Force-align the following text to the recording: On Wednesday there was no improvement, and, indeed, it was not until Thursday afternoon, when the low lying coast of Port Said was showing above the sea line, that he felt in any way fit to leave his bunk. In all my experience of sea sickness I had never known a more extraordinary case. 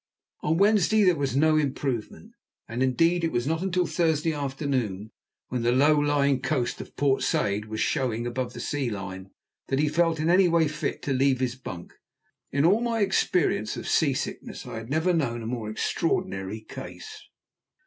On 0.41 0.57
Wednesday 0.57 1.03
there 1.03 1.15
was 1.15 1.35
no 1.35 1.57
improvement, 1.57 2.31
and, 2.67 2.81
indeed, 2.81 3.23
it 3.23 3.31
was 3.31 3.45
not 3.45 3.61
until 3.61 3.85
Thursday 3.85 4.33
afternoon, 4.33 5.11
when 5.49 5.61
the 5.61 5.71
low 5.71 5.93
lying 5.93 6.41
coast 6.41 6.81
of 6.81 6.95
Port 6.95 7.21
Said 7.21 7.65
was 7.65 7.81
showing 7.81 8.25
above 8.25 8.53
the 8.53 8.59
sea 8.59 8.89
line, 8.89 9.29
that 9.67 9.77
he 9.77 9.87
felt 9.87 10.19
in 10.19 10.27
any 10.27 10.47
way 10.47 10.67
fit 10.67 11.03
to 11.03 11.13
leave 11.13 11.39
his 11.39 11.53
bunk. 11.55 11.93
In 12.51 12.65
all 12.65 12.81
my 12.81 13.01
experience 13.01 13.77
of 13.77 13.87
sea 13.87 14.15
sickness 14.15 14.65
I 14.65 14.77
had 14.77 14.89
never 14.89 15.13
known 15.13 15.43
a 15.43 15.45
more 15.45 15.69
extraordinary 15.69 16.61
case. 16.61 17.27